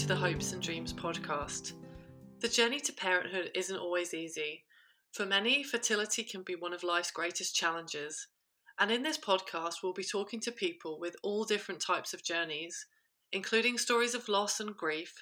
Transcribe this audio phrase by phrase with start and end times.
[0.00, 1.74] To the Hopes and Dreams podcast.
[2.40, 4.64] The journey to parenthood isn't always easy.
[5.12, 8.26] For many, fertility can be one of life's greatest challenges.
[8.78, 12.86] And in this podcast, we'll be talking to people with all different types of journeys,
[13.30, 15.12] including stories of loss and grief,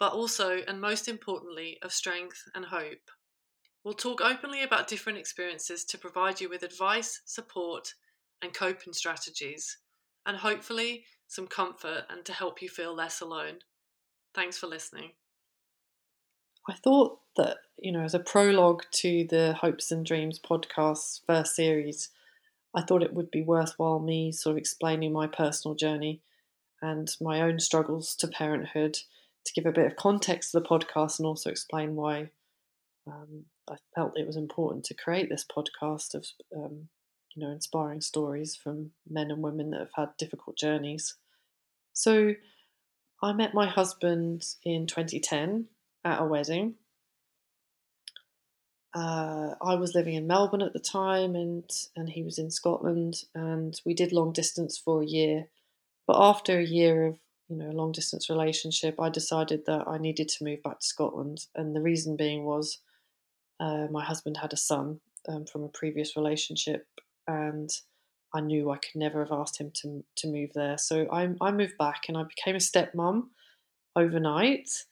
[0.00, 3.08] but also, and most importantly, of strength and hope.
[3.84, 7.94] We'll talk openly about different experiences to provide you with advice, support,
[8.42, 9.78] and coping strategies,
[10.26, 13.58] and hopefully some comfort and to help you feel less alone.
[14.34, 15.10] Thanks for listening.
[16.68, 21.56] I thought that, you know, as a prologue to the Hopes and Dreams podcast first
[21.56, 22.10] series,
[22.74, 26.20] I thought it would be worthwhile me sort of explaining my personal journey
[26.80, 28.98] and my own struggles to parenthood
[29.44, 32.30] to give a bit of context to the podcast and also explain why
[33.06, 36.88] um, I felt it was important to create this podcast of um,
[37.34, 41.14] you know inspiring stories from men and women that have had difficult journeys.
[41.92, 42.34] So
[43.22, 45.66] I met my husband in 2010
[46.04, 46.74] at a wedding.
[48.94, 51.64] Uh, I was living in Melbourne at the time, and
[51.96, 55.46] and he was in Scotland, and we did long distance for a year.
[56.06, 59.96] But after a year of you know a long distance relationship, I decided that I
[59.98, 62.80] needed to move back to Scotland, and the reason being was
[63.60, 66.86] uh, my husband had a son um, from a previous relationship,
[67.26, 67.70] and
[68.34, 70.78] I knew I could never have asked him to to move there.
[70.78, 73.28] So I, I moved back and I became a stepmom
[73.94, 74.84] overnight,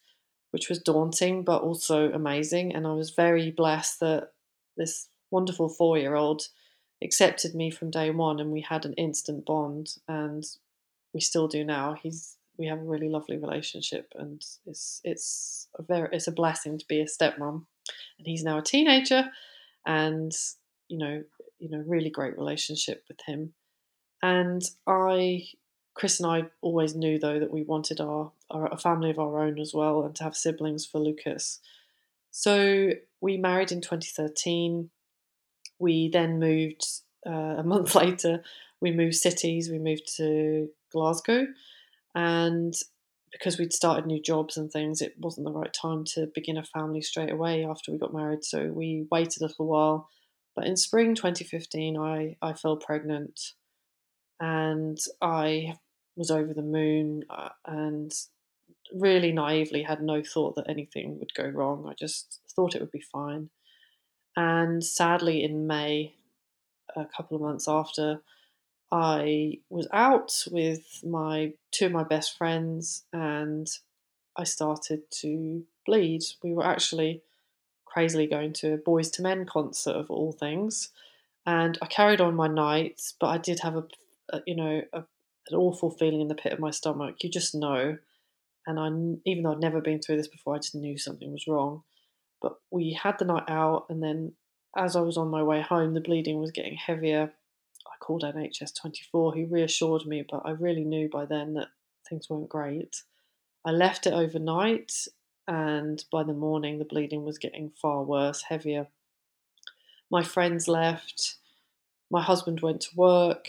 [0.51, 2.75] which was daunting but also amazing.
[2.75, 4.31] And I was very blessed that
[4.77, 6.43] this wonderful four year old
[7.03, 10.43] accepted me from day one, and we had an instant bond, and
[11.13, 11.95] we still do now.
[12.01, 16.77] He's we have a really lovely relationship, and it's it's a very it's a blessing
[16.77, 17.65] to be a stepmom.
[18.17, 19.31] And he's now a teenager,
[19.85, 20.31] and
[20.87, 21.23] you know
[21.61, 23.53] you know, really great relationship with him.
[24.23, 25.45] And I,
[25.93, 29.39] Chris and I always knew though that we wanted our, our a family of our
[29.39, 31.59] own as well and to have siblings for Lucas.
[32.31, 32.91] So
[33.21, 34.89] we married in 2013.
[35.79, 36.85] We then moved
[37.25, 38.43] uh, a month later.
[38.81, 39.69] We moved cities.
[39.69, 41.45] We moved to Glasgow,
[42.15, 42.73] and
[43.31, 46.63] because we'd started new jobs and things, it wasn't the right time to begin a
[46.63, 48.43] family straight away after we got married.
[48.43, 50.09] So we waited a little while
[50.55, 53.39] but in spring 2015, I, I fell pregnant
[54.39, 55.75] and I
[56.15, 58.11] was over the moon uh, and
[58.93, 61.87] really naively had no thought that anything would go wrong.
[61.87, 63.49] I just thought it would be fine.
[64.35, 66.15] And sadly, in May,
[66.95, 68.21] a couple of months after,
[68.91, 73.67] I was out with my two of my best friends and
[74.35, 76.23] I started to bleed.
[76.43, 77.21] We were actually
[77.91, 80.89] crazily going to a Boyz II Men concert of all things,
[81.45, 83.83] and I carried on my nights, but I did have a,
[84.31, 87.17] a you know a, an awful feeling in the pit of my stomach.
[87.21, 87.97] You just know,
[88.65, 88.87] and I
[89.25, 91.83] even though I'd never been through this before, I just knew something was wrong.
[92.41, 94.33] But we had the night out, and then
[94.75, 97.33] as I was on my way home, the bleeding was getting heavier.
[97.87, 101.67] I called NHS 24, who reassured me, but I really knew by then that
[102.07, 103.03] things weren't great.
[103.65, 105.07] I left it overnight
[105.47, 108.87] and by the morning the bleeding was getting far worse, heavier.
[110.09, 111.35] My friends left,
[112.09, 113.47] my husband went to work,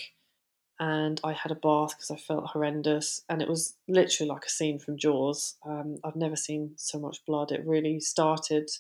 [0.79, 4.51] and I had a bath because I felt horrendous, and it was literally like a
[4.51, 5.57] scene from Jaws.
[5.65, 7.53] Um, I've never seen so much blood.
[7.53, 8.71] It really started.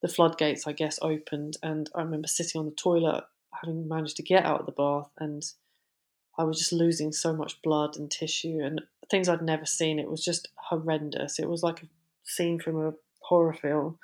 [0.00, 4.22] The floodgates, I guess, opened, and I remember sitting on the toilet, having managed to
[4.22, 5.44] get out of the bath, and
[6.38, 8.80] I was just losing so much blood and tissue and
[9.10, 9.98] things I'd never seen.
[9.98, 11.40] It was just horrendous.
[11.40, 11.84] It was like
[12.28, 13.98] scene from a horror film.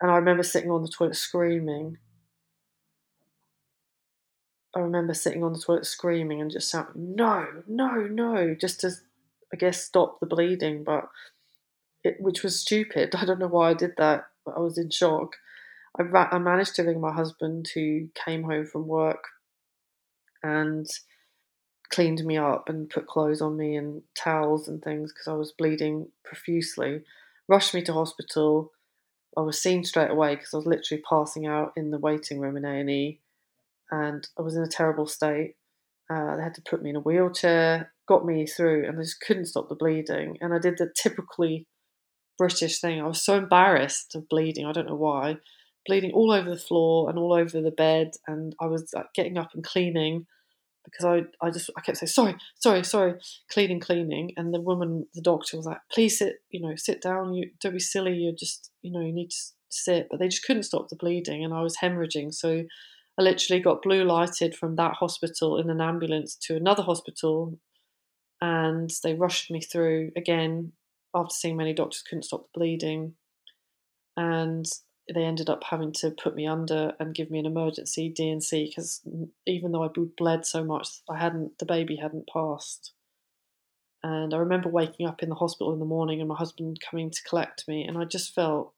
[0.00, 1.98] And I remember sitting on the toilet screaming.
[4.74, 8.90] I remember sitting on the toilet screaming and just saying, no, no, no, just to,
[9.52, 11.08] I guess, stop the bleeding, but
[12.04, 13.14] it, which was stupid.
[13.16, 15.36] I don't know why I did that, but I was in shock.
[15.98, 19.24] I, ra- I managed to ring my husband who came home from work
[20.42, 20.86] and
[21.90, 25.52] cleaned me up and put clothes on me and towels and things because I was
[25.52, 27.02] bleeding profusely
[27.52, 28.72] rushed me to hospital.
[29.36, 32.56] I was seen straight away because I was literally passing out in the waiting room
[32.56, 33.20] in A and E,
[33.90, 35.56] and I was in a terrible state.
[36.10, 39.20] Uh, they had to put me in a wheelchair, got me through, and I just
[39.20, 40.38] couldn't stop the bleeding.
[40.40, 41.66] And I did the typically
[42.38, 43.00] British thing.
[43.00, 44.64] I was so embarrassed of bleeding.
[44.64, 45.36] I don't know why,
[45.86, 49.36] bleeding all over the floor and all over the bed, and I was like, getting
[49.36, 50.26] up and cleaning
[50.84, 53.14] because I, I just I kept saying sorry, sorry, sorry,
[53.50, 57.34] cleaning, cleaning, and the woman, the doctor was like, please sit, you know, sit down.
[57.34, 58.14] You don't be silly.
[58.14, 59.36] You're just, you know, you need to
[59.68, 60.08] sit.
[60.10, 62.34] But they just couldn't stop the bleeding, and I was hemorrhaging.
[62.34, 62.64] So
[63.18, 67.58] I literally got blue lighted from that hospital in an ambulance to another hospital,
[68.40, 70.72] and they rushed me through again
[71.14, 73.14] after seeing many doctors couldn't stop the bleeding
[74.16, 74.66] and
[75.12, 79.00] they ended up having to put me under and give me an emergency D&C because
[79.46, 82.92] even though I bled so much, I hadn't the baby hadn't passed.
[84.02, 87.10] And I remember waking up in the hospital in the morning and my husband coming
[87.10, 88.74] to collect me, and I just felt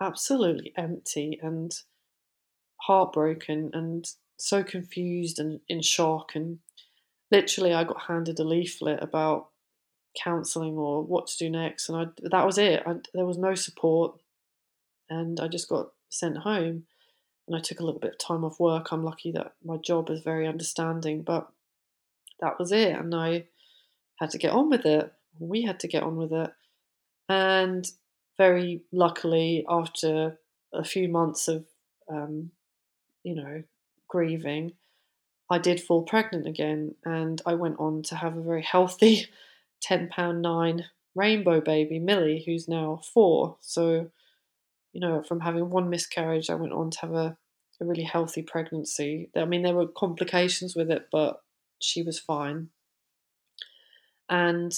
[0.00, 1.72] absolutely empty and
[2.82, 4.06] heartbroken and
[4.38, 6.34] so confused and in shock.
[6.34, 6.58] And
[7.30, 9.48] literally, I got handed a leaflet about
[10.22, 12.82] counselling or what to do next, and I, that was it.
[12.86, 14.18] I, there was no support
[15.08, 16.84] and I just got sent home.
[17.46, 18.90] And I took a little bit of time off work.
[18.90, 21.48] I'm lucky that my job is very understanding, but
[22.40, 22.92] that was it.
[22.96, 23.44] And I
[24.18, 25.12] had to get on with it.
[25.38, 26.50] We had to get on with it.
[27.28, 27.88] And
[28.36, 30.38] very luckily, after
[30.72, 31.64] a few months of,
[32.10, 32.50] um,
[33.22, 33.62] you know,
[34.08, 34.72] grieving,
[35.48, 36.96] I did fall pregnant again.
[37.04, 39.26] And I went on to have a very healthy
[39.82, 43.56] 10 pound nine rainbow baby, Millie, who's now four.
[43.60, 44.10] So
[44.92, 47.36] you know, from having one miscarriage, I went on to have a,
[47.80, 49.30] a really healthy pregnancy.
[49.36, 51.42] I mean, there were complications with it, but
[51.78, 52.68] she was fine.
[54.28, 54.72] And,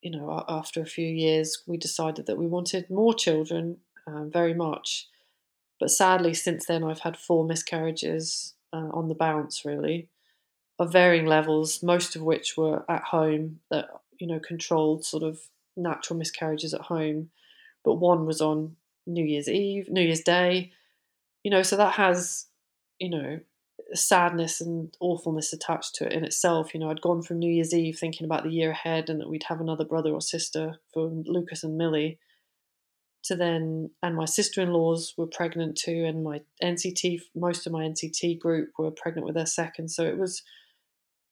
[0.00, 4.54] you know, after a few years, we decided that we wanted more children uh, very
[4.54, 5.08] much.
[5.78, 10.08] But sadly, since then, I've had four miscarriages uh, on the bounce, really,
[10.78, 13.88] of varying levels, most of which were at home that,
[14.18, 15.40] you know, controlled sort of
[15.76, 17.30] natural miscarriages at home.
[17.84, 18.76] But one was on
[19.06, 20.72] New Year's Eve, New Year's Day,
[21.42, 22.46] you know, so that has,
[22.98, 23.40] you know,
[23.94, 26.74] sadness and awfulness attached to it in itself.
[26.74, 29.28] You know, I'd gone from New Year's Eve thinking about the year ahead and that
[29.28, 32.18] we'd have another brother or sister for Lucas and Millie
[33.26, 37.72] to then, and my sister in laws were pregnant too, and my NCT, most of
[37.72, 39.88] my NCT group were pregnant with their second.
[39.88, 40.42] So it was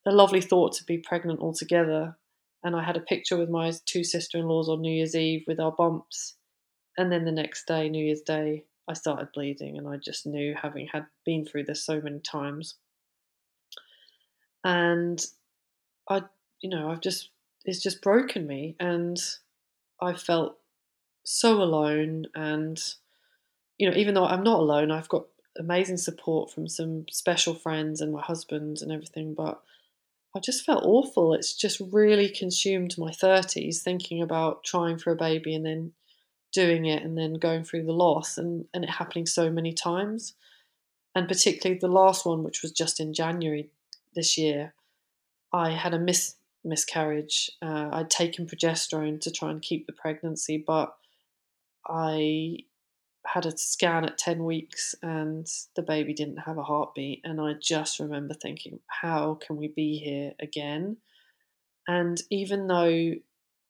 [0.07, 2.17] a lovely thought to be pregnant all together.
[2.63, 5.45] And I had a picture with my two sister in laws on New Year's Eve
[5.47, 6.35] with our bumps
[6.97, 10.55] and then the next day, New Year's Day, I started bleeding, and I just knew,
[10.61, 12.75] having had been through this so many times,
[14.63, 15.25] and
[16.09, 16.23] I,
[16.61, 17.31] you know, I've just
[17.65, 19.19] it's just broken me, and
[20.01, 20.59] I felt
[21.25, 22.83] so alone, and
[23.79, 25.27] you know, even though I'm not alone, I've got
[25.59, 29.63] amazing support from some special friends and my husband and everything, but
[30.37, 31.33] I just felt awful.
[31.33, 35.93] It's just really consumed my 30s thinking about trying for a baby and then
[36.55, 40.35] doing it and then going through the loss and, and it happening so many times.
[41.15, 43.71] And particularly the last one, which was just in January
[44.15, 44.75] this year,
[45.53, 47.51] I had a mis- miscarriage.
[47.61, 50.97] Uh, I'd taken progesterone to try and keep the pregnancy, but
[51.87, 52.59] I
[53.27, 55.47] had a scan at 10 weeks and
[55.77, 57.21] the baby didn't have a heartbeat.
[57.25, 60.99] And I just remember thinking, how can we be here again?
[61.89, 63.13] And even though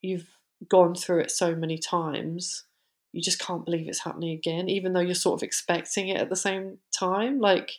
[0.02, 0.28] you've
[0.69, 2.64] gone through it so many times,
[3.14, 6.31] you just can't believe it's happening again, even though you're sort of expecting it at
[6.31, 7.38] the same time.
[7.38, 7.70] Like,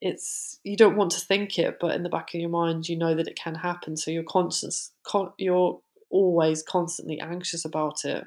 [0.00, 2.96] it's you don't want to think it, but in the back of your mind, you
[2.96, 3.94] know that it can happen.
[3.96, 8.24] So you're constant, con- you're always constantly anxious about it,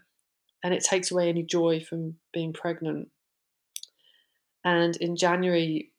[0.63, 3.09] and it takes away any joy from being pregnant.
[4.63, 5.91] And in January,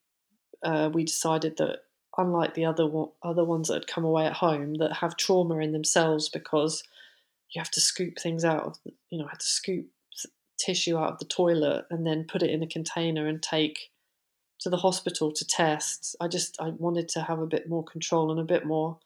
[0.62, 1.80] uh, we decided that
[2.16, 2.88] unlike the other
[3.24, 6.84] other ones that had come away at home that have trauma in themselves because
[7.50, 8.78] you have to scoop things out of
[9.10, 9.86] you know had to scoop
[10.58, 13.90] tissue out of the toilet and then put it in a container and take
[14.60, 16.16] to the hospital to test.
[16.20, 18.98] I just I wanted to have a bit more control and a bit more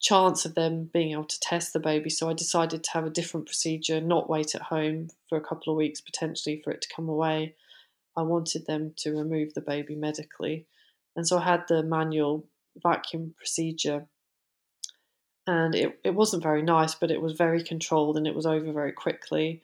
[0.00, 2.10] chance of them being able to test the baby.
[2.10, 5.72] So I decided to have a different procedure, not wait at home for a couple
[5.72, 7.54] of weeks potentially for it to come away.
[8.16, 10.66] I wanted them to remove the baby medically.
[11.14, 12.46] And so I had the manual
[12.82, 14.06] vacuum procedure.
[15.46, 18.72] And it, it wasn't very nice, but it was very controlled and it was over
[18.72, 19.62] very quickly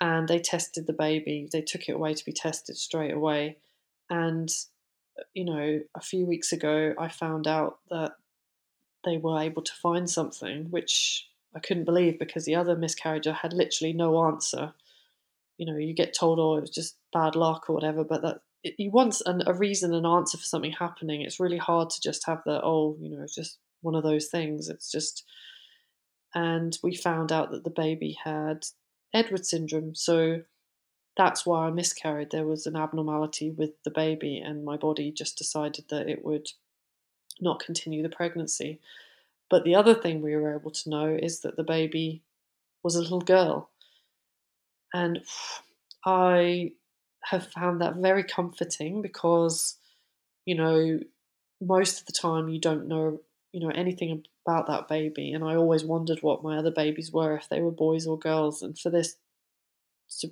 [0.00, 1.48] and they tested the baby.
[1.50, 3.58] They took it away to be tested straight away.
[4.08, 4.48] And,
[5.18, 8.12] uh, you know, a few weeks ago, I found out that
[9.04, 13.52] they were able to find something, which I couldn't believe because the other miscarriager had
[13.52, 14.72] literally no answer.
[15.56, 18.40] You know, you get told, oh, it was just bad luck or whatever, but that
[18.62, 21.22] you want an, a reason, an answer for something happening.
[21.22, 24.68] It's really hard to just have the, oh, you know, just one of those things.
[24.68, 25.24] It's just,
[26.34, 28.66] and we found out that the baby had
[29.12, 29.94] Edward syndrome.
[29.94, 30.42] So
[31.16, 32.30] that's why I miscarried.
[32.30, 36.48] There was an abnormality with the baby, and my body just decided that it would
[37.40, 38.80] not continue the pregnancy.
[39.50, 42.22] But the other thing we were able to know is that the baby
[42.82, 43.70] was a little girl.
[44.92, 45.20] And
[46.04, 46.72] I
[47.24, 49.76] have found that very comforting because,
[50.44, 51.00] you know,
[51.60, 53.20] most of the time you don't know
[53.52, 57.36] you know anything about that baby, and I always wondered what my other babies were
[57.36, 58.62] if they were boys or girls.
[58.62, 59.16] And for this
[60.20, 60.30] to,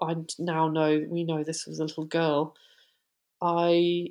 [0.00, 2.54] I now know we know this was a little girl.
[3.40, 4.08] I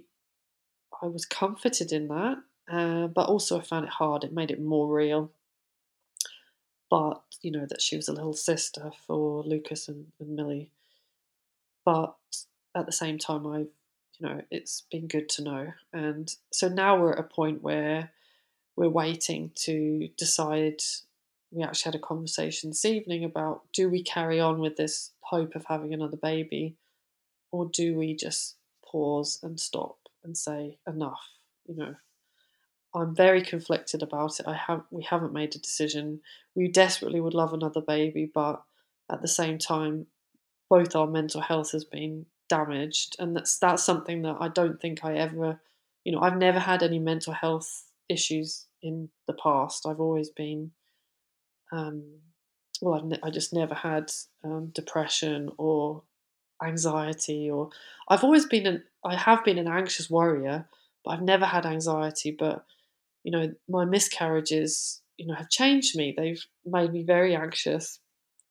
[1.01, 2.37] I was comforted in that,
[2.71, 4.23] uh, but also I found it hard.
[4.23, 5.31] It made it more real.
[6.89, 10.71] But you know that she was a little sister for Lucas and, and Millie.
[11.85, 12.15] But
[12.75, 15.73] at the same time, I, you know, it's been good to know.
[15.93, 18.11] And so now we're at a point where
[18.79, 20.81] we're waiting to decide.
[21.51, 25.53] We actually had a conversation this evening about do we carry on with this hope
[25.55, 26.77] of having another baby,
[27.51, 28.55] or do we just
[28.89, 31.19] pause and stop and say enough?
[31.67, 31.95] You know,
[32.95, 34.47] I'm very conflicted about it.
[34.47, 36.21] I have we haven't made a decision.
[36.55, 38.63] We desperately would love another baby, but
[39.11, 40.05] at the same time,
[40.69, 45.03] both our mental health has been damaged, and that's that's something that I don't think
[45.03, 45.59] I ever,
[46.05, 49.85] you know, I've never had any mental health issues in the past.
[49.85, 50.71] I've always been,
[51.71, 52.03] um,
[52.81, 54.11] well, I've ne- I just never had
[54.43, 56.03] um, depression or
[56.63, 57.69] anxiety, or
[58.07, 60.67] I've always been an I have been an anxious worrier,
[61.03, 62.35] but I've never had anxiety.
[62.37, 62.65] But
[63.23, 66.13] you know, my miscarriages, you know, have changed me.
[66.15, 67.99] They've made me very anxious.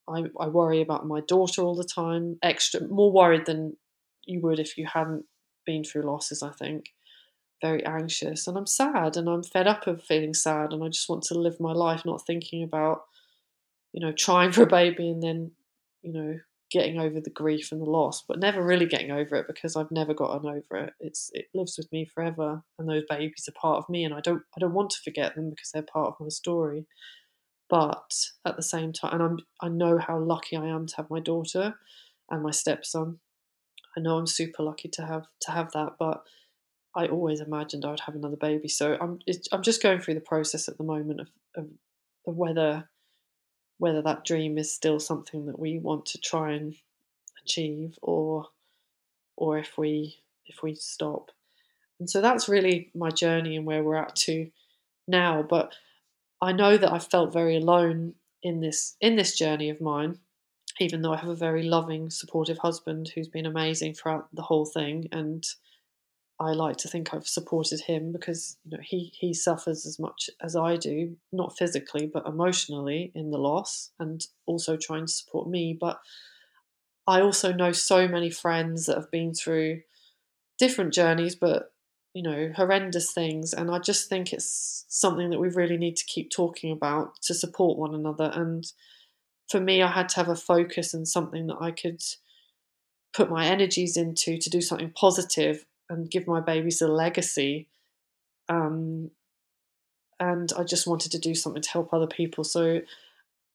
[0.07, 3.77] I, I worry about my daughter all the time, extra more worried than
[4.25, 5.25] you would if you hadn't
[5.65, 6.85] been through losses, I think.
[7.61, 8.47] Very anxious.
[8.47, 11.33] And I'm sad and I'm fed up of feeling sad and I just want to
[11.39, 13.03] live my life not thinking about,
[13.91, 15.51] you know, trying for a baby and then,
[16.01, 16.39] you know,
[16.71, 19.91] getting over the grief and the loss, but never really getting over it because I've
[19.91, 20.93] never gotten over it.
[20.99, 24.21] It's it lives with me forever and those babies are part of me and I
[24.21, 26.85] don't I don't want to forget them because they're part of my story.
[27.69, 28.13] But
[28.45, 31.19] at the same time and I'm I know how lucky I am to have my
[31.19, 31.75] daughter
[32.29, 33.19] and my stepson
[33.97, 36.23] I know I'm super lucky to have to have that, but
[36.95, 38.67] I always imagined I would have another baby.
[38.67, 39.19] So I'm
[39.51, 41.67] I'm just going through the process at the moment of, of,
[42.27, 42.89] of whether
[43.77, 46.75] whether that dream is still something that we want to try and
[47.43, 48.47] achieve, or
[49.37, 51.31] or if we if we stop.
[51.99, 54.49] And so that's really my journey and where we're at to
[55.07, 55.43] now.
[55.43, 55.73] But
[56.41, 60.19] I know that I felt very alone in this in this journey of mine
[60.79, 64.65] even though I have a very loving, supportive husband who's been amazing throughout the whole
[64.65, 65.45] thing, and
[66.39, 70.29] I like to think I've supported him because you know he he suffers as much
[70.41, 75.49] as I do, not physically but emotionally in the loss, and also trying to support
[75.49, 75.77] me.
[75.79, 75.99] But
[77.07, 79.81] I also know so many friends that have been through
[80.57, 81.73] different journeys, but
[82.13, 86.05] you know horrendous things, and I just think it's something that we really need to
[86.05, 88.65] keep talking about to support one another and
[89.49, 92.01] for me, I had to have a focus and something that I could
[93.13, 97.67] put my energies into to do something positive and give my babies a legacy.
[98.47, 99.11] Um,
[100.19, 102.43] and I just wanted to do something to help other people.
[102.43, 102.81] So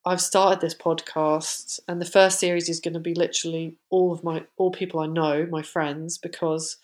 [0.05, 4.23] I've started this podcast, and the first series is going to be literally all of
[4.23, 6.77] my all people I know, my friends, because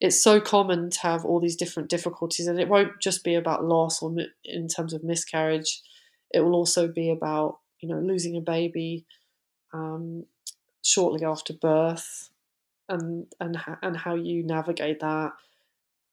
[0.00, 3.64] it's so common to have all these different difficulties, and it won't just be about
[3.64, 4.14] loss or
[4.44, 5.82] in terms of miscarriage.
[6.32, 9.04] It will also be about you know, losing a baby
[9.74, 10.24] um,
[10.82, 12.30] shortly after birth,
[12.88, 15.32] and and and how you navigate that.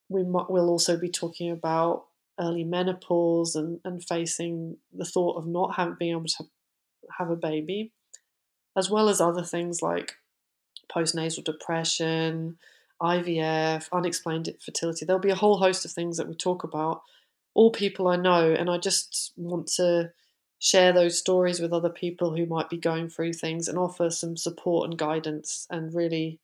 [0.08, 2.04] We might, will also be talking about
[2.38, 6.44] early menopause and, and facing the thought of not having being able to
[7.18, 7.92] have a baby,
[8.76, 10.16] as well as other things like
[10.94, 12.58] postnatal depression,
[13.00, 15.04] IVF, unexplained fertility.
[15.04, 17.02] There'll be a whole host of things that we talk about.
[17.54, 20.12] All people I know, and I just want to
[20.58, 24.36] share those stories with other people who might be going through things and offer some
[24.36, 26.38] support and guidance and really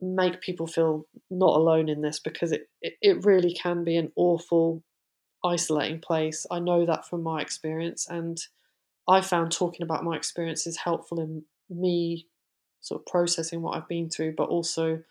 [0.00, 4.12] make people feel not alone in this because it, it, it really can be an
[4.16, 4.82] awful
[5.44, 6.46] isolating place.
[6.50, 8.38] I know that from my experience and
[9.06, 12.26] i found talking about my experiences helpful in me
[12.80, 15.02] sort of processing what i've been through but also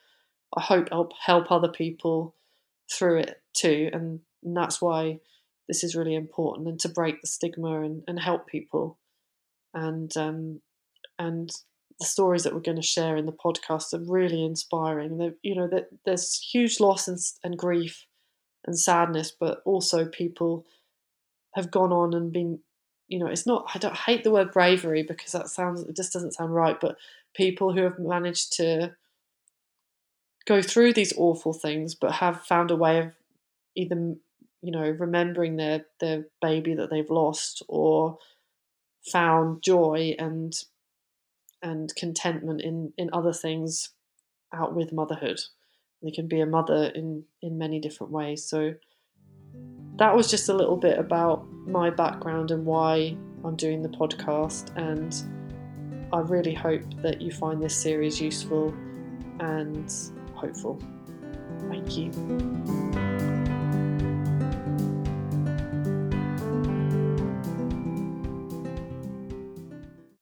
[0.57, 2.33] i hope help help other people
[2.91, 5.19] through it too and, and that's why
[5.67, 8.99] this is really important and to break the stigma and, and help people.
[9.73, 10.61] And um,
[11.17, 11.49] and
[11.99, 15.33] the stories that we're going to share in the podcast are really inspiring.
[15.41, 18.05] You know that there's huge loss and, and grief
[18.65, 20.65] and sadness but also people
[21.53, 22.59] have gone on and been
[23.09, 26.13] you know it's not i don't hate the word bravery because that sounds it just
[26.13, 26.95] doesn't sound right but
[27.35, 28.95] people who have managed to
[30.45, 33.11] go through these awful things but have found a way of
[33.75, 34.15] either
[34.63, 38.17] you know, remembering their their baby that they've lost or
[39.11, 40.53] found joy and
[41.63, 43.89] and contentment in in other things
[44.53, 45.39] out with motherhood.
[46.03, 48.45] They can be a mother in in many different ways.
[48.45, 48.75] So
[49.97, 54.75] that was just a little bit about my background and why I'm doing the podcast.
[54.75, 55.15] And
[56.11, 58.73] I really hope that you find this series useful
[59.39, 59.91] and
[60.35, 60.81] hopeful.
[61.69, 63.12] Thank you.